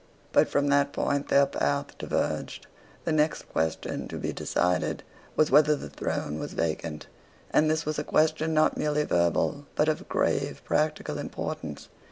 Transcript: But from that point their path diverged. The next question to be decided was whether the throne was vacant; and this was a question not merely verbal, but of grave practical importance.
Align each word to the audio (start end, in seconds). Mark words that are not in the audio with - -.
But 0.31 0.49
from 0.49 0.69
that 0.69 0.93
point 0.93 1.27
their 1.27 1.45
path 1.45 1.95
diverged. 1.99 2.65
The 3.05 3.11
next 3.11 3.43
question 3.49 4.07
to 4.07 4.17
be 4.17 4.33
decided 4.33 5.03
was 5.35 5.51
whether 5.51 5.75
the 5.75 5.91
throne 5.91 6.39
was 6.39 6.53
vacant; 6.53 7.05
and 7.51 7.69
this 7.69 7.85
was 7.85 7.99
a 7.99 8.03
question 8.03 8.51
not 8.51 8.75
merely 8.77 9.03
verbal, 9.03 9.67
but 9.75 9.87
of 9.87 10.09
grave 10.09 10.63
practical 10.65 11.19
importance. 11.19 11.87